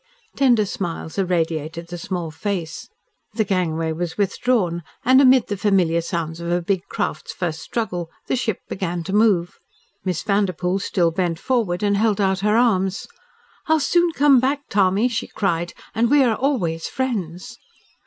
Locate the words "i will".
13.67-13.79